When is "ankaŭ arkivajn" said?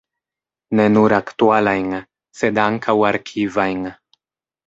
2.65-3.87